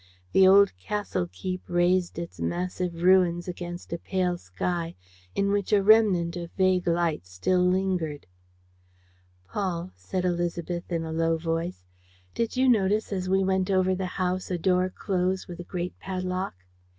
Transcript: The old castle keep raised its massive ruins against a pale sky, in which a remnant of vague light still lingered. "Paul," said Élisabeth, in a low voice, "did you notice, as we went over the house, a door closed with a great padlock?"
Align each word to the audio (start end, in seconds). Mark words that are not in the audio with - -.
The 0.31 0.47
old 0.47 0.75
castle 0.79 1.29
keep 1.31 1.61
raised 1.69 2.17
its 2.17 2.39
massive 2.41 3.03
ruins 3.03 3.47
against 3.47 3.93
a 3.93 3.99
pale 3.99 4.35
sky, 4.35 4.95
in 5.35 5.51
which 5.51 5.71
a 5.71 5.83
remnant 5.83 6.35
of 6.35 6.49
vague 6.53 6.87
light 6.87 7.27
still 7.27 7.59
lingered. 7.61 8.25
"Paul," 9.47 9.91
said 9.95 10.23
Élisabeth, 10.23 10.89
in 10.91 11.03
a 11.03 11.13
low 11.13 11.37
voice, 11.37 11.85
"did 12.33 12.55
you 12.57 12.67
notice, 12.67 13.13
as 13.13 13.29
we 13.29 13.43
went 13.43 13.69
over 13.69 13.93
the 13.93 14.07
house, 14.17 14.49
a 14.49 14.57
door 14.57 14.89
closed 14.89 15.47
with 15.47 15.59
a 15.59 15.63
great 15.63 15.95
padlock?" 15.99 16.55